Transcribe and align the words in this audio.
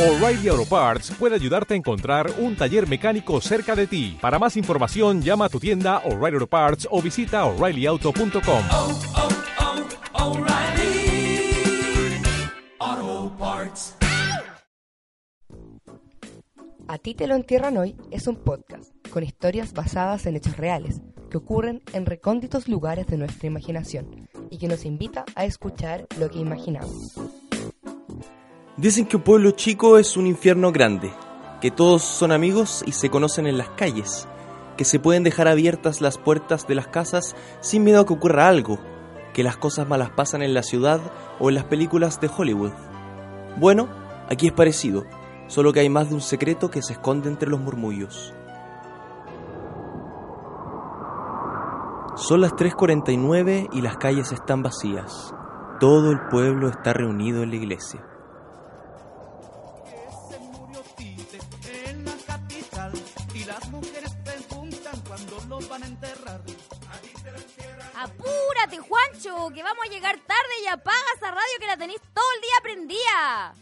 O'Reilly 0.00 0.48
Auto 0.48 0.64
Parts 0.64 1.10
puede 1.18 1.34
ayudarte 1.34 1.74
a 1.74 1.76
encontrar 1.76 2.32
un 2.38 2.56
taller 2.56 2.88
mecánico 2.88 3.38
cerca 3.42 3.76
de 3.76 3.86
ti. 3.86 4.16
Para 4.18 4.38
más 4.38 4.56
información, 4.56 5.20
llama 5.20 5.44
a 5.44 5.48
tu 5.50 5.60
tienda 5.60 5.98
O'Reilly 6.06 6.36
Auto 6.36 6.46
Parts 6.46 6.88
o 6.90 7.02
visita 7.02 7.44
oreillyauto.com. 7.44 8.64
oh, 8.72 8.98
oh, 10.14 10.30
O'Reilly 10.30 11.52
Auto 12.78 13.36
Parts. 13.36 13.94
A 16.88 16.96
ti 16.96 17.14
te 17.14 17.26
lo 17.26 17.34
entierran 17.34 17.76
hoy 17.76 17.94
es 18.10 18.26
un 18.26 18.36
podcast 18.36 18.94
con 19.10 19.22
historias 19.22 19.74
basadas 19.74 20.24
en 20.24 20.36
hechos 20.36 20.56
reales 20.56 21.02
que 21.30 21.36
ocurren 21.36 21.82
en 21.92 22.06
recónditos 22.06 22.68
lugares 22.68 23.06
de 23.06 23.18
nuestra 23.18 23.48
imaginación 23.48 24.30
y 24.48 24.56
que 24.56 24.66
nos 24.66 24.86
invita 24.86 25.26
a 25.34 25.44
escuchar 25.44 26.06
lo 26.18 26.30
que 26.30 26.38
imaginamos. 26.38 27.19
Dicen 28.80 29.04
que 29.04 29.16
un 29.16 29.22
pueblo 29.22 29.50
chico 29.50 29.98
es 29.98 30.16
un 30.16 30.26
infierno 30.26 30.72
grande, 30.72 31.12
que 31.60 31.70
todos 31.70 32.02
son 32.02 32.32
amigos 32.32 32.82
y 32.86 32.92
se 32.92 33.10
conocen 33.10 33.46
en 33.46 33.58
las 33.58 33.68
calles, 33.68 34.26
que 34.78 34.86
se 34.86 34.98
pueden 34.98 35.22
dejar 35.22 35.48
abiertas 35.48 36.00
las 36.00 36.16
puertas 36.16 36.66
de 36.66 36.76
las 36.76 36.88
casas 36.88 37.36
sin 37.60 37.84
miedo 37.84 38.00
a 38.00 38.06
que 38.06 38.14
ocurra 38.14 38.48
algo, 38.48 38.78
que 39.34 39.42
las 39.44 39.58
cosas 39.58 39.86
malas 39.86 40.08
pasan 40.08 40.40
en 40.40 40.54
la 40.54 40.62
ciudad 40.62 40.98
o 41.38 41.50
en 41.50 41.56
las 41.56 41.64
películas 41.64 42.22
de 42.22 42.30
Hollywood. 42.34 42.72
Bueno, 43.58 43.86
aquí 44.30 44.46
es 44.46 44.54
parecido, 44.54 45.04
solo 45.46 45.74
que 45.74 45.80
hay 45.80 45.90
más 45.90 46.08
de 46.08 46.14
un 46.14 46.22
secreto 46.22 46.70
que 46.70 46.80
se 46.80 46.94
esconde 46.94 47.28
entre 47.28 47.50
los 47.50 47.60
murmullos. 47.60 48.32
Son 52.16 52.40
las 52.40 52.52
3.49 52.52 53.68
y 53.74 53.82
las 53.82 53.98
calles 53.98 54.32
están 54.32 54.62
vacías. 54.62 55.34
Todo 55.80 56.12
el 56.12 56.20
pueblo 56.30 56.70
está 56.70 56.94
reunido 56.94 57.42
en 57.42 57.50
la 57.50 57.56
iglesia. 57.56 58.06
Juancho, 68.78 69.50
que 69.54 69.62
vamos 69.62 69.84
a 69.86 69.90
llegar 69.90 70.16
tarde 70.26 70.54
y 70.62 70.66
apaga 70.66 70.96
esa 71.16 71.30
radio 71.30 71.58
que 71.58 71.66
la 71.66 71.76
tenéis 71.76 72.00
todo 72.14 72.24
el 72.36 72.40
día 72.40 72.54
prendida. 72.62 73.54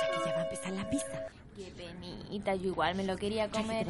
Ya 0.00 0.10
que 0.10 0.18
ya 0.26 0.32
va 0.34 0.40
a 0.40 0.44
empezar 0.44 0.72
la 0.72 0.90
pizza. 0.90 1.26
Qué 1.56 1.72
penita, 1.76 2.54
yo 2.54 2.68
igual 2.68 2.94
me 2.94 3.04
lo 3.04 3.16
quería 3.16 3.50
comer. 3.50 3.86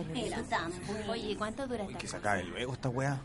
Oye, 1.08 1.36
¿cuánto 1.36 1.66
dura 1.66 1.84
esta 1.84 1.98
Que 1.98 2.08
se 2.08 2.16
acabe 2.16 2.44
luego 2.44 2.72
esta 2.72 2.88
weá. 2.88 3.20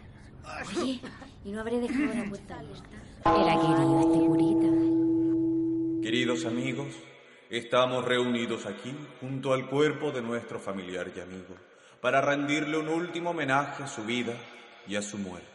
Oye, 0.77 1.01
¿y 1.43 1.51
no 1.51 1.61
habré 1.61 1.79
dejado 1.79 2.13
la 2.13 2.29
puerta 2.29 2.59
abierta? 2.59 2.89
Era 3.25 3.59
querido 3.59 3.99
este 3.99 4.25
curita. 4.25 4.67
Queridos 6.03 6.45
amigos, 6.45 6.87
estamos 7.49 8.03
reunidos 8.03 8.65
aquí 8.65 8.93
junto 9.21 9.53
al 9.53 9.69
cuerpo 9.69 10.11
de 10.11 10.21
nuestro 10.21 10.59
familiar 10.59 11.11
y 11.15 11.19
amigo 11.19 11.55
para 12.01 12.21
rendirle 12.21 12.77
un 12.77 12.89
último 12.89 13.31
homenaje 13.31 13.83
a 13.83 13.87
su 13.87 14.03
vida 14.03 14.33
y 14.87 14.95
a 14.95 15.01
su 15.01 15.17
muerte. 15.17 15.47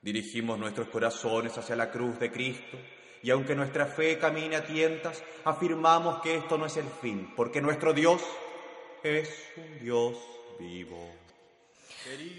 Dirigimos 0.00 0.58
nuestros 0.58 0.88
corazones 0.88 1.56
hacia 1.58 1.76
la 1.76 1.90
cruz 1.90 2.18
de 2.18 2.30
Cristo 2.30 2.78
y 3.22 3.30
aunque 3.30 3.54
nuestra 3.54 3.86
fe 3.86 4.18
camine 4.18 4.56
a 4.56 4.64
tientas, 4.64 5.22
afirmamos 5.44 6.22
que 6.22 6.36
esto 6.36 6.56
no 6.56 6.66
es 6.66 6.76
el 6.76 6.86
fin, 6.86 7.32
porque 7.34 7.60
nuestro 7.60 7.92
Dios 7.92 8.22
es 9.02 9.52
un 9.56 9.78
Dios 9.80 10.16
vivo. 10.58 11.25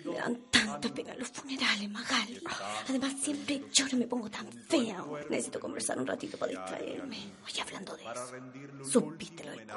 Me 0.05 0.15
dan 0.15 0.35
tanta 0.49 0.93
pena 0.93 1.13
los 1.15 1.29
funerales, 1.29 1.89
Magali. 1.89 2.41
Además, 2.87 3.13
siempre 3.21 3.63
lloro 3.71 3.91
y 3.93 3.99
me 3.99 4.07
pongo 4.07 4.29
tan 4.29 4.47
fea. 4.51 5.03
Necesito 5.29 5.59
conversar 5.59 5.97
un 5.99 6.07
ratito 6.07 6.37
para 6.37 6.51
distraerme. 6.51 7.17
Oye, 7.45 7.61
hablando 7.61 7.95
de 7.97 8.03
eso, 8.03 8.91
supiste 9.01 9.43
lo 9.43 9.51
del. 9.51 9.67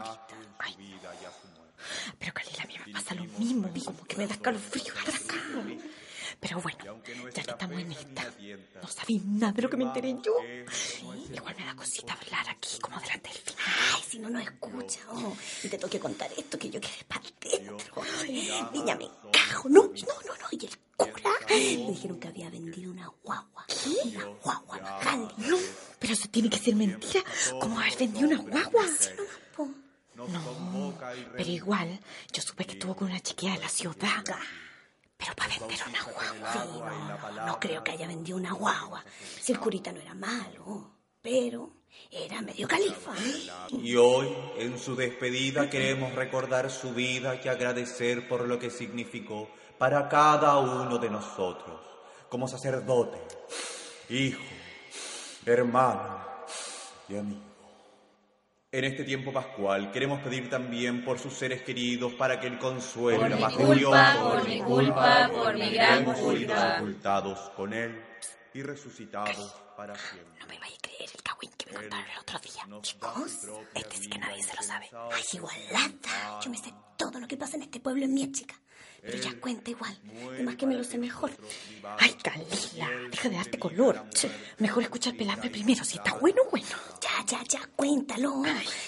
Ay, 0.59 0.77
pero 2.19 2.33
Calila, 2.35 2.63
a 2.63 2.67
mí 2.67 2.75
me 2.87 2.93
pasa 2.93 3.15
lo 3.15 3.25
mismo. 3.25 3.71
Como 3.85 4.05
que 4.05 4.17
me 4.17 4.27
da 4.27 4.35
escalofrío 4.35 4.93
estar 4.95 5.15
acá. 5.15 5.37
Pero 6.41 6.59
bueno, 6.61 6.79
ya 7.35 7.43
que 7.43 7.51
estamos 7.51 7.79
en 7.79 7.93
esta, 7.93 8.33
no 8.83 8.89
sabéis 8.89 9.25
nada 9.27 9.53
de 9.53 9.63
lo 9.63 9.69
que 9.69 9.77
me 9.77 9.85
enteré 9.85 10.17
yo. 10.25 10.35
Igual 11.35 11.55
me 11.59 11.65
da 11.67 11.77
cosita 11.77 12.15
hablar 12.15 12.49
aquí, 12.49 12.79
como 12.81 12.99
delante 12.99 13.29
del 13.29 13.39
final. 13.39 13.65
Ay, 13.95 14.03
si 14.09 14.19
no 14.19 14.31
nos 14.31 14.43
escucha. 14.43 15.01
oh, 15.11 15.37
y 15.63 15.69
te 15.69 15.77
tengo 15.77 15.91
que 15.91 16.01
contar 16.01 16.31
esto 16.37 16.59
que 16.59 16.71
yo 16.71 16.81
quedé 16.81 17.05
para 17.07 17.23
dentro. 17.41 18.03
Niña, 18.73 18.97
me 18.97 19.09
cago. 19.31 19.69
No, 19.69 19.83
no, 19.83 20.15
no, 20.27 20.35
no. 20.41 20.47
Y 20.51 20.65
el 20.65 20.79
cura 20.97 21.31
me 21.49 21.91
dijeron 21.91 22.19
que 22.19 22.29
había 22.29 22.49
vendido 22.49 22.91
una 22.91 23.07
guagua. 23.23 23.67
Una 24.05 24.25
guagua, 24.43 24.79
Magali. 24.81 25.29
No, 25.39 25.59
pero 25.99 26.13
eso 26.15 26.29
tiene 26.31 26.49
que 26.49 26.59
ser 26.59 26.75
mentira. 26.75 27.23
¿Cómo 27.61 27.79
haber 27.79 27.99
vendido 27.99 28.27
una 28.27 28.39
guagua? 28.39 28.87
No, 30.17 30.95
pero 31.37 31.51
igual, 31.51 31.99
yo 32.33 32.43
supe 32.43 32.65
que 32.65 32.73
estuvo 32.73 32.97
con 32.97 33.09
una 33.09 33.21
chiquilla 33.21 33.53
de 33.55 33.61
la 33.61 33.69
ciudad. 33.69 34.25
Pero 35.21 35.35
para 35.37 35.59
vender 35.59 35.79
una 35.87 36.03
guagua. 36.03 36.53
Sí, 36.53 37.37
no, 37.37 37.47
no 37.47 37.61
creo 37.61 37.85
que 37.85 37.93
haya 37.93 38.09
vendido 38.09 38.39
una 38.39 38.53
guagua. 38.53 39.05
Si 39.41 39.53
el 39.53 39.61
curita 39.61 39.93
no 39.93 40.01
era 40.01 40.15
malo, 40.15 40.91
pero 41.21 41.81
era 42.11 42.41
medio 42.41 42.67
califa. 42.67 43.13
Y 43.71 43.97
hoy, 43.97 44.35
en 44.57 44.79
su 44.79 44.97
despedida, 44.97 45.69
queremos 45.69 46.15
recordar 46.15 46.71
su 46.71 46.95
vida 46.95 47.39
y 47.43 47.49
agradecer 47.49 48.27
por 48.29 48.49
lo 48.49 48.59
que 48.59 48.71
significó 48.71 49.51
para 49.79 50.09
cada 50.09 50.59
uno 50.59 50.99
de 50.99 51.11
nosotros, 51.11 51.81
como 52.29 52.49
sacerdote, 52.49 53.19
hijo, 54.09 54.43
hermano 55.47 56.25
y 57.09 57.17
amigo. 57.17 57.50
En 58.73 58.85
este 58.85 59.03
tiempo 59.03 59.33
pascual 59.33 59.91
queremos 59.91 60.23
pedir 60.23 60.49
también 60.49 61.05
por 61.05 61.19
sus 61.19 61.35
seres 61.35 61.63
queridos 61.63 62.13
para 62.15 62.39
que 62.39 62.47
el 62.47 62.57
consuelo 62.57 63.27
y 63.27 63.31
la 63.31 63.39
paz 63.39 63.57
de 63.57 63.75
Dios 63.75 63.97
por 64.23 64.49
mi 64.49 64.61
culpa, 64.61 65.29
por 65.35 65.55
mi 65.59 65.71
gran 65.71 66.05
culpa. 66.05 66.77
sepultados 66.77 67.51
con 67.57 67.73
él 67.73 68.01
y 68.55 68.63
resucitados 68.63 69.57
para 69.77 69.97
siempre. 69.97 70.39
No 70.39 70.47
me 70.47 70.57
vaya 70.61 70.77
a 70.77 70.83
creer 70.83 71.11
el 71.13 71.21
cagüín 71.21 71.51
que 71.59 71.67
me 71.67 71.73
contaron 71.79 72.07
el 72.13 72.19
otro 72.21 72.39
día. 72.39 72.81
Chicos, 72.81 73.49
este 73.75 73.97
sí 73.97 74.09
que 74.09 74.19
nadie 74.19 74.41
se 74.45 74.55
lo 74.55 74.63
sabe. 74.63 74.89
Ay, 74.93 75.23
igualata. 75.33 76.41
Yo 76.41 76.51
me 76.51 76.57
sé 76.57 76.73
todo 76.97 77.19
lo 77.19 77.27
que 77.27 77.37
pasa 77.37 77.57
en 77.57 77.63
este 77.65 77.81
pueblo 77.81 78.05
en 78.05 78.15
mi 78.15 78.31
chica. 78.31 78.55
Pero 79.03 79.17
ya 79.19 79.41
cuenta 79.41 79.71
igual. 79.71 79.99
Además 80.35 80.55
que 80.57 80.67
me 80.67 80.77
lo 80.77 80.85
sé 80.85 80.97
mejor. 80.97 81.33
Ay, 81.99 82.15
Calila, 82.23 82.89
deja 83.11 83.29
de 83.31 83.35
darte 83.35 83.59
color. 83.59 84.05
Mejor 84.59 84.83
escucha 84.85 85.11
el 85.11 85.17
pelambre 85.17 85.51
primero. 85.51 85.83
Si 85.85 85.97
está 85.97 86.15
bueno, 86.19 86.43
bueno. 86.51 86.69
Ya, 87.21 87.39
ya, 87.39 87.45
ya, 87.45 87.61
cuéntalo. 87.77 88.43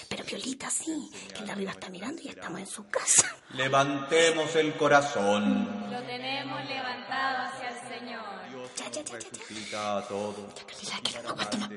Pero 0.09 0.23
Violita, 0.23 0.69
sí, 0.69 1.09
que 1.33 1.39
el 1.39 1.45
de 1.45 1.51
arriba 1.51 1.71
está 1.71 1.89
mirando 1.89 2.21
y 2.23 2.29
estamos 2.29 2.59
en 2.59 2.67
su 2.67 2.87
casa. 2.87 3.35
Levantemos 3.53 4.55
el 4.55 4.75
corazón. 4.75 5.91
Lo 5.91 6.01
tenemos 6.03 6.65
levantado 6.67 7.47
hacia 7.47 7.69
el 7.69 7.99
Señor. 7.99 8.23
Ya, 8.75 8.89
ya, 8.89 9.03
ya, 9.03 9.19
ya, 9.19 9.71
ya. 9.71 9.97
A 9.97 10.07
todos. 10.07 10.35
Calila, 10.65 11.01
que 11.03 11.21
no 11.21 11.29
aguanto 11.29 11.57
más. 11.57 11.69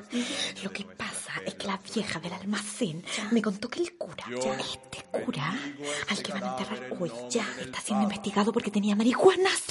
Lo 0.63 0.71
que 0.73 0.85
pasa 0.85 1.33
es 1.45 1.55
que 1.55 1.67
la 1.67 1.79
vieja 1.95 2.21
del 2.21 2.33
almacén 2.33 3.05
me 3.33 3.43
contó 3.43 3.69
que 3.69 3.81
el 3.81 3.93
cura, 3.97 4.25
este 4.59 5.03
cura, 5.11 5.55
al 6.09 6.23
que 6.23 6.33
van 6.33 6.45
a 6.45 6.49
enterrar 6.53 6.91
hoy, 6.99 7.13
ya 7.29 7.47
está 7.61 7.81
siendo 7.81 8.05
investigado 8.05 8.51
porque 8.53 8.71
tenía 8.71 8.97
marihuanas. 8.97 9.63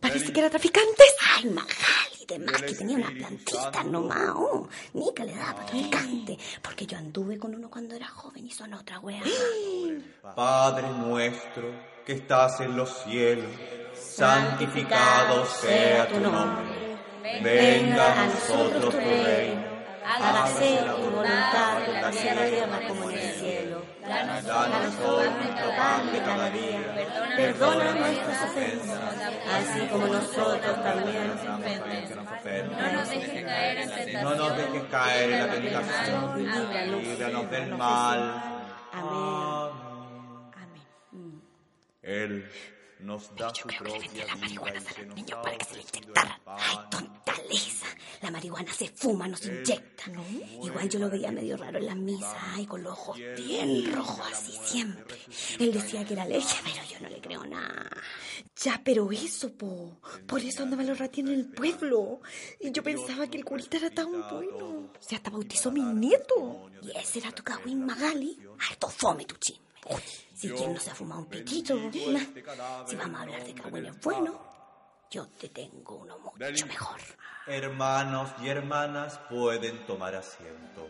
Parece 0.00 0.32
que 0.32 0.40
era 0.40 0.48
traficante. 0.48 1.04
Ay, 1.36 1.46
Magali, 1.50 2.09
de 2.30 2.38
más 2.38 2.62
que 2.62 2.74
tenía 2.74 2.96
unas 2.96 3.10
plantitas 3.10 3.86
nomás. 3.86 4.30
Oh, 4.36 4.68
ni 4.94 5.12
que 5.14 5.24
le 5.24 5.34
daba 5.34 5.54
para 5.54 5.66
traficante. 5.66 6.38
Porque 6.62 6.86
yo 6.86 6.96
anduve 6.96 7.38
con 7.38 7.54
uno 7.54 7.68
cuando 7.68 7.94
era 7.94 8.06
joven 8.06 8.46
y 8.46 8.50
son 8.50 8.72
otra 8.74 9.00
wea. 9.00 9.22
Padre 10.36 10.88
nuestro 10.90 11.70
que 12.06 12.12
estás 12.12 12.60
en 12.60 12.76
los 12.76 13.02
cielos, 13.02 13.50
santificado 13.94 15.44
sea 15.46 16.08
tu 16.08 16.20
nombre. 16.20 16.98
Venga 17.42 18.22
a 18.22 18.26
nosotros 18.26 18.94
tu 18.94 19.00
reino. 19.00 19.59
Hágase 20.10 20.78
tu 20.96 21.10
voluntad 21.10 21.88
en 21.88 22.02
la 22.02 22.10
tierra 22.10 22.88
como 22.88 23.10
en 23.10 23.18
el 23.18 23.32
cielo. 23.34 23.82
Danos 24.02 24.98
hoy 25.06 25.28
nuestro 25.30 25.70
pan 25.76 26.12
de 26.12 26.18
cada 26.18 26.50
día. 26.50 27.06
Perdona 27.36 27.92
nuestras 27.92 28.42
ofensas, 28.42 29.14
así 29.54 29.86
como 29.86 30.06
nosotros 30.08 30.82
también. 30.82 31.32
No 32.70 32.92
nos 32.92 33.08
dejes 33.08 33.44
caer 33.44 33.78
en 33.78 33.90
tentación. 33.90 34.22
No 34.24 34.34
nos 34.34 34.56
dejes 34.56 34.82
caer 34.90 35.30
en 35.30 35.38
la 35.38 35.50
tentación. 35.52 37.02
Líbranos 37.02 37.50
del 37.50 37.76
mal. 37.76 38.18
Amén. 38.92 39.70
Amén. 41.12 41.42
Él 42.02 42.50
nos 43.02 43.34
da 43.34 43.52
Yo 43.52 43.62
su 43.62 43.68
creo 43.68 43.78
que 43.94 43.98
le 44.00 44.06
propia 44.06 44.26
las 44.26 44.40
vida 44.40 44.46
y 44.46 44.80
se 44.80 45.04
los 45.04 45.16
nos 45.16 45.30
para 45.42 45.58
que 45.58 45.64
se 45.64 45.74
inyectaran. 45.80 46.40
pan. 46.44 46.56
Ay, 46.58 46.76
tontaleza. 46.90 47.86
La 48.22 48.30
marihuana 48.30 48.72
se 48.72 48.88
fuma, 48.88 49.26
no 49.28 49.36
se 49.36 49.48
inyecta. 49.48 50.04
Igual 50.62 50.88
yo 50.88 50.98
lo 50.98 51.08
veía 51.10 51.32
medio 51.32 51.56
raro 51.56 51.78
en 51.78 51.86
las 51.86 51.96
misas, 51.96 52.36
ay, 52.54 52.66
con 52.66 52.82
los 52.82 52.92
ojos 52.92 53.18
bien 53.36 53.92
rojos 53.92 54.26
así 54.30 54.52
siempre. 54.62 55.16
Él 55.58 55.72
decía 55.72 56.04
que 56.04 56.12
era 56.12 56.24
alergia, 56.24 56.56
pero 56.62 56.84
yo 56.90 57.00
no 57.00 57.08
le 57.08 57.20
creo 57.20 57.44
nada. 57.46 57.88
Ya, 58.62 58.80
pero 58.84 59.10
eso, 59.10 59.52
po. 59.56 60.00
Por 60.26 60.40
eso 60.40 60.62
andaban 60.62 60.86
los 60.86 60.98
ratines 60.98 61.32
en 61.32 61.40
el 61.40 61.46
pueblo. 61.46 62.20
Y 62.60 62.70
yo 62.72 62.82
pensaba 62.82 63.26
que 63.26 63.38
el 63.38 63.44
curita 63.44 63.78
era 63.78 63.90
tan 63.90 64.10
bueno. 64.12 64.90
O 64.98 65.02
sea, 65.02 65.16
hasta 65.16 65.30
bautizó 65.30 65.70
a 65.70 65.72
mi 65.72 65.82
nieto. 65.82 66.68
¿Y 66.82 66.90
ese 66.96 67.20
era 67.20 67.32
tu 67.32 67.42
cagüín 67.42 67.84
Magali? 67.86 68.38
Harto 68.68 68.88
fome 68.88 69.24
tu 69.24 69.36
chisme. 69.80 70.30
Si 70.34 70.48
quien 70.50 70.72
no 70.72 70.80
se 70.80 70.90
ha 70.90 70.94
fumado 70.94 71.20
un 71.20 71.26
pitito, 71.26 71.74
nah. 71.74 72.86
si 72.86 72.96
vamos 72.96 73.20
a 73.20 73.22
hablar 73.22 73.44
de 73.44 73.54
cagüines 73.54 74.00
buenos, 74.00 74.36
yo 75.10 75.26
te 75.28 75.48
tengo 75.48 75.96
uno 75.96 76.18
mucho 76.18 76.66
mejor. 76.66 77.00
Hermanos 77.46 78.30
y 78.42 78.48
hermanas 78.48 79.18
pueden 79.28 79.84
tomar 79.86 80.14
asiento. 80.14 80.88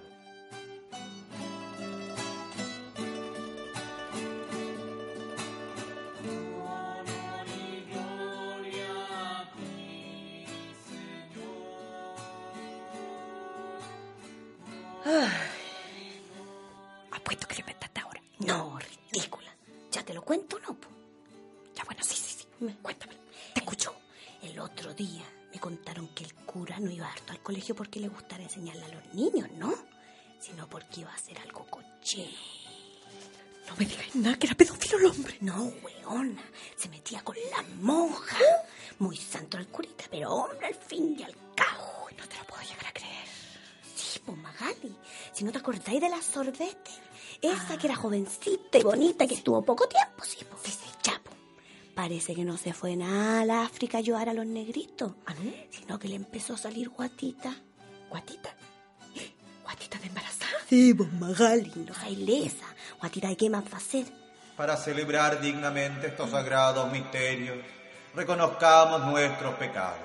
Día 25.01 25.25
me 25.51 25.59
contaron 25.59 26.09
que 26.09 26.25
el 26.25 26.35
cura 26.35 26.79
no 26.79 26.91
iba 26.91 27.11
harto 27.11 27.33
al 27.33 27.41
colegio 27.41 27.75
porque 27.75 28.01
le 28.01 28.09
gustara 28.09 28.43
enseñarle 28.43 28.85
a 28.85 28.89
los 28.89 29.15
niños, 29.15 29.49
¿no? 29.53 29.73
Sino 30.39 30.69
porque 30.69 31.01
iba 31.01 31.11
a 31.11 31.15
hacer 31.15 31.39
algo 31.39 31.65
cochino. 31.65 32.31
No 33.67 33.77
me 33.79 33.87
digas 33.87 34.15
nada, 34.15 34.39
que 34.39 34.47
era 34.47 34.57
pedófilo 34.57 34.99
el 34.99 35.07
hombre. 35.07 35.37
No, 35.41 35.73
weona. 35.83 36.43
Se 36.77 36.89
metía 36.91 37.23
con 37.23 37.37
la 37.51 37.63
monja. 37.81 38.37
Muy 38.99 39.17
santo 39.17 39.57
el 39.57 39.69
curita, 39.69 40.05
pero 40.11 40.33
hombre 40.33 40.67
al 40.67 40.75
fin 40.75 41.17
y 41.19 41.23
al 41.23 41.35
cabo. 41.55 42.09
No 42.19 42.29
te 42.29 42.37
lo 42.37 42.45
puedo 42.45 42.63
llegar 42.63 42.87
a 42.87 42.93
creer. 42.93 43.29
Sí, 43.95 44.21
pues 44.25 44.37
Magali. 44.37 44.95
Si 45.33 45.45
no 45.45 45.53
te 45.53 45.59
acordáis 45.59 46.01
de 46.01 46.11
la 46.11 46.21
sorbete. 46.21 46.91
Esa 47.41 47.79
que 47.79 47.87
era 47.87 47.97
jovencita 47.97 48.79
y 48.79 48.83
bonita, 48.83 49.27
que 49.27 49.35
estuvo 49.35 49.63
poco 49.63 49.89
tiempo, 49.89 50.25
sí, 50.25 50.45
pues. 50.45 50.63
Sí, 50.63 50.73
sí. 50.73 50.90
Parece 52.01 52.35
que 52.35 52.47
no 52.47 52.57
se 52.57 52.73
fue 52.73 52.97
nada 52.97 53.43
al 53.43 53.51
África 53.51 53.99
a 53.99 54.01
ayudar 54.01 54.31
a 54.31 54.33
los 54.33 54.47
negritos. 54.47 55.13
¿Ah, 55.27 55.35
no? 55.35 55.53
Sino 55.69 55.99
que 55.99 56.09
le 56.09 56.15
empezó 56.15 56.55
a 56.55 56.57
salir 56.57 56.89
guatita. 56.89 57.55
¿Guatita? 58.09 58.55
¿Guatita 59.63 59.99
de 59.99 60.07
embarazada? 60.07 60.51
Sí, 60.67 60.95
pues 60.95 61.13
Magali. 61.13 61.71
No 61.77 62.11
ilesa. 62.11 62.65
Guatita, 63.01 63.29
¿de 63.29 63.37
qué 63.37 63.51
más 63.51 63.65
va 63.65 63.77
a 63.77 63.81
ser? 63.81 64.07
Para 64.57 64.79
celebrar 64.79 65.43
dignamente 65.43 66.07
estos 66.07 66.31
sagrados 66.31 66.91
misterios, 66.91 67.59
reconozcamos 68.15 69.05
nuestros 69.05 69.57
pecados. 69.57 69.99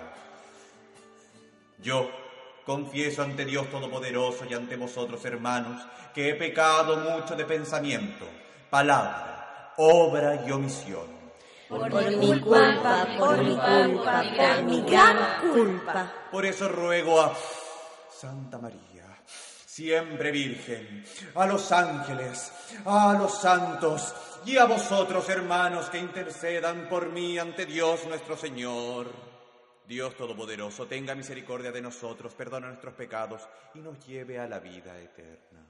Yo 1.81 2.12
confieso 2.65 3.24
ante 3.24 3.45
Dios 3.45 3.71
Todopoderoso 3.71 4.44
y 4.50 4.53
ante 4.53 4.75
vosotros, 4.75 5.24
hermanos, 5.24 5.81
que 6.13 6.27
he 6.27 6.36
pecado 6.36 6.97
mucho 6.97 7.38
de 7.38 7.45
pensamiento, 7.45 8.27
palabra, 8.69 9.71
obra 9.77 10.44
y 10.45 10.51
omisión. 10.51 11.15
Por 11.68 11.92
mi 12.18 12.40
culpa, 12.40 13.08
por 13.18 13.38
mi 13.44 13.56
culpa, 13.56 14.24
por 14.38 14.64
mi 14.64 14.82
gran 14.82 15.52
culpa. 15.52 16.14
Por 16.32 16.46
eso 16.46 16.70
ruego 16.70 17.22
a 17.22 17.36
Santa 18.10 18.58
María, 18.58 19.06
siempre 19.26 20.32
Virgen, 20.32 21.04
a 21.34 21.46
los 21.48 21.72
ángeles, 21.72 22.52
a 22.86 23.14
los 23.14 23.40
santos 23.40 24.14
y 24.46 24.58
a 24.58 24.66
vosotros, 24.66 25.28
hermanos, 25.30 25.90
que 25.90 25.98
intercedan 25.98 26.88
por 26.88 27.10
mí 27.10 27.40
ante 27.40 27.66
Dios 27.66 28.06
nuestro 28.06 28.38
Señor. 28.38 29.08
Dios 29.88 30.16
Todopoderoso, 30.16 30.88
tenga 30.88 31.14
misericordia 31.14 31.72
de 31.72 31.82
nosotros, 31.82 32.34
perdona 32.34 32.68
nuestros 32.68 32.96
pecados 32.96 33.48
y 33.76 33.80
nos 33.80 34.04
lleve 34.06 34.40
a 34.40 34.48
la 34.48 34.60
vida 34.60 35.00
eterna. 35.00 35.66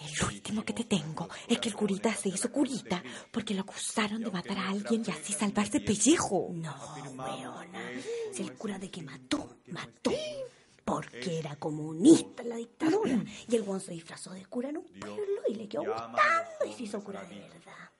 El 0.00 0.26
último 0.26 0.64
que 0.64 0.72
te 0.72 0.84
tengo 0.84 1.28
es 1.48 1.58
que 1.58 1.68
el 1.68 1.74
curita 1.74 2.12
se 2.14 2.28
hizo 2.28 2.52
curita 2.52 3.02
porque 3.32 3.54
lo 3.54 3.62
acusaron 3.62 4.22
de 4.22 4.30
matar 4.30 4.58
a 4.58 4.68
alguien 4.68 5.02
y 5.06 5.10
así 5.10 5.32
salvarse 5.32 5.78
el 5.78 5.84
pellejo. 5.84 6.50
No, 6.52 6.74
weona. 7.16 7.90
Si 8.32 8.42
el 8.42 8.52
cura 8.54 8.78
de 8.78 8.90
que 8.90 9.02
mató, 9.02 9.56
mató. 9.68 10.12
Porque 10.84 11.38
era 11.38 11.56
comunista 11.56 12.44
la 12.44 12.56
dictadura. 12.56 13.24
Y 13.48 13.56
el 13.56 13.62
guan 13.62 13.80
se 13.80 13.92
disfrazó 13.92 14.30
de 14.30 14.44
cura 14.44 14.68
en 14.68 14.76
un 14.76 14.86
pueblo 15.00 15.42
y 15.48 15.54
le 15.54 15.68
quedó 15.68 15.82
gustando 15.82 16.64
y 16.68 16.72
se 16.72 16.82
hizo 16.84 17.02
cura 17.02 17.24
de 17.24 17.40
verdad. 17.40 17.90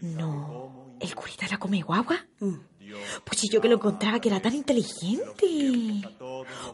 No, 0.00 0.96
¿el 1.00 1.14
curita 1.16 1.46
era 1.46 1.58
come 1.58 1.82
guagua? 1.82 2.24
Pues 2.38 3.40
si 3.40 3.48
yo 3.48 3.60
que 3.60 3.68
lo 3.68 3.74
encontraba 3.74 4.20
que 4.20 4.28
era 4.28 4.40
tan 4.40 4.54
inteligente. 4.54 6.06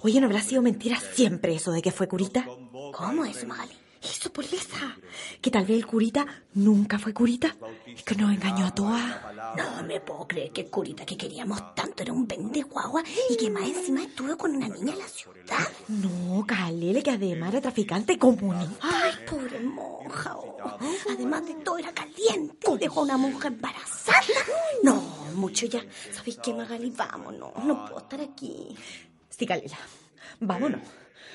Oye, 0.03 0.21
¿no 0.21 0.27
habrá 0.27 0.43
sido 0.43 0.61
mentira 0.61 1.01
siempre 1.01 1.55
eso 1.55 1.73
de 1.73 1.81
que 1.81 1.93
fue 1.93 2.07
curita? 2.09 2.47
¿Cómo 2.93 3.25
es, 3.25 3.47
Magali? 3.47 3.75
Eso 4.03 4.33
por 4.33 4.45
esa. 4.45 4.97
Que 5.41 5.51
tal 5.51 5.67
vez 5.67 5.77
el 5.77 5.87
curita 5.87 6.27
nunca 6.55 6.99
fue 6.99 7.13
curita 7.13 7.55
y 7.87 8.03
que 8.03 8.15
nos 8.15 8.33
engañó 8.33 8.67
a 8.67 8.75
todas. 8.75 9.21
No 9.57 9.83
me 9.87 10.01
puedo 10.01 10.27
creer 10.27 10.53
que 10.53 10.63
el 10.63 10.71
curita 10.71 11.05
que 11.05 11.17
queríamos 11.17 11.75
tanto 11.75 12.03
era 12.03 12.13
un 12.13 12.27
vende 12.27 12.63
guagua 12.63 13.03
y 13.29 13.37
que 13.37 13.51
más 13.51 13.65
encima 13.65 14.03
estuvo 14.03 14.37
con 14.39 14.57
una 14.57 14.69
niña 14.69 14.93
en 14.95 14.99
la 14.99 15.09
ciudad. 15.09 15.69
No, 15.89 16.45
Calele, 16.47 17.03
que 17.03 17.11
además 17.11 17.51
era 17.51 17.61
traficante 17.61 18.19
comunista. 18.19 18.77
Ay, 18.81 19.13
pobre 19.29 19.61
monja. 19.61 20.37
oh. 20.37 20.79
Además 21.11 21.47
de 21.47 21.55
todo 21.57 21.79
era 21.79 21.93
caliente. 21.93 22.77
Dejó 22.79 23.01
a 23.01 23.05
una 23.05 23.17
monja 23.19 23.49
embarazada. 23.49 24.21
No, 24.83 24.95
mucho 25.35 25.67
ya. 25.67 25.85
¿Sabéis 26.13 26.39
qué, 26.43 26.55
Magali? 26.55 26.91
Vámonos. 26.91 27.53
No 27.65 27.85
puedo 27.85 27.99
estar 27.99 28.21
aquí. 28.21 28.75
Sí, 29.29 29.45
Calela. 29.47 29.79
Vámonos. 30.41 30.81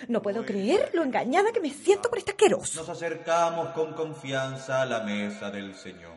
No 0.07 0.21
puedo 0.21 0.45
creer 0.45 0.91
lo 0.93 1.03
engañada 1.03 1.51
que 1.51 1.59
me 1.59 1.69
siento 1.69 2.09
por 2.09 2.17
este 2.17 2.31
asqueroso. 2.31 2.79
Nos 2.79 2.89
acercamos 2.89 3.69
con 3.69 3.93
confianza 3.93 4.81
a 4.81 4.85
la 4.85 5.01
mesa 5.01 5.49
del 5.51 5.75
Señor. 5.75 6.13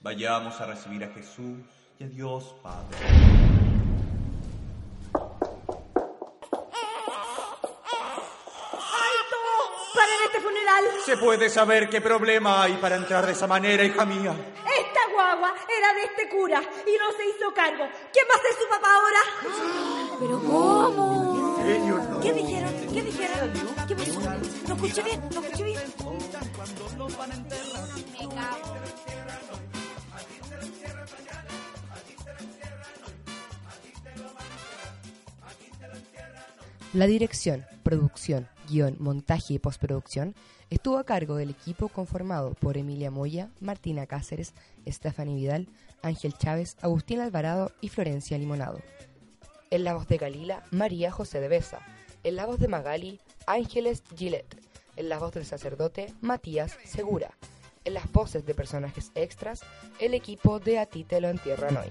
Vayamos 0.00 0.60
a 0.60 0.66
recibir 0.66 1.04
a 1.04 1.08
Jesús 1.08 1.58
y 1.98 2.04
a 2.04 2.08
Dios 2.08 2.54
Padre. 2.62 2.96
¡Paren 9.94 10.20
este 10.26 10.40
funeral! 10.40 10.84
¿Se 11.04 11.16
puede 11.16 11.48
saber 11.48 11.88
qué 11.88 12.00
problema 12.00 12.62
hay 12.62 12.74
para 12.74 12.96
entrar 12.96 13.24
de 13.26 13.32
esa 13.32 13.46
manera, 13.46 13.82
hija 13.84 14.04
mía? 14.04 14.34
Esta 14.78 15.00
guagua 15.12 15.54
era 15.76 15.94
de 15.94 16.02
este 16.04 16.28
cura 16.28 16.60
y 16.60 16.98
no 16.98 17.12
se 17.16 17.26
hizo 17.26 17.52
cargo. 17.54 17.88
¿Quién 18.12 18.26
va 18.30 18.34
a 18.34 18.42
ser 18.42 18.52
su 18.52 18.68
papá 18.68 18.88
ahora? 18.94 20.18
¿Pero 20.20 20.40
cómo? 20.40 21.45
¿Qué 21.66 22.32
dijeron? 22.32 22.80
¿Qué 22.92 23.02
dijeron? 23.02 23.50
¿Qué 23.88 23.96
pasó? 23.96 24.20
No 24.68 24.74
escuché 24.74 25.02
bien, 25.02 25.20
no 25.34 25.40
escuché 25.40 25.64
bien. 25.64 25.80
Me 28.12 28.28
cago. 28.28 28.76
La 36.92 37.06
dirección, 37.06 37.66
producción, 37.82 38.46
guion, 38.68 38.96
montaje 39.00 39.54
y 39.54 39.58
postproducción 39.58 40.36
estuvo 40.70 40.98
a 40.98 41.04
cargo 41.04 41.34
del 41.34 41.50
equipo 41.50 41.88
conformado 41.88 42.54
por 42.54 42.78
Emilia 42.78 43.10
Moya, 43.10 43.50
Martina 43.60 44.06
Cáceres, 44.06 44.54
Stephanie 44.86 45.34
Vidal, 45.34 45.68
Ángel 46.02 46.32
Chávez, 46.38 46.76
Agustín 46.80 47.20
Alvarado 47.20 47.72
y 47.80 47.88
Florencia 47.88 48.38
Limonado. 48.38 48.78
En 49.70 49.82
la 49.82 49.94
voz 49.94 50.06
de 50.06 50.16
Galila, 50.16 50.62
María 50.70 51.10
José 51.10 51.40
de 51.40 51.48
Besa. 51.48 51.80
En 52.22 52.36
la 52.36 52.46
voz 52.46 52.60
de 52.60 52.68
Magali, 52.68 53.20
Ángeles 53.46 54.04
Gillette. 54.14 54.56
En 54.94 55.08
la 55.08 55.18
voz 55.18 55.32
del 55.32 55.44
sacerdote, 55.44 56.12
Matías 56.20 56.78
Segura. 56.84 57.36
En 57.84 57.94
las 57.94 58.10
voces 58.12 58.46
de 58.46 58.54
personajes 58.54 59.10
extras, 59.14 59.62
el 59.98 60.14
equipo 60.14 60.60
de 60.60 60.78
A 60.78 60.86
ti 60.86 61.02
te 61.02 61.20
lo 61.20 61.28
entierran 61.28 61.76
hoy. 61.76 61.90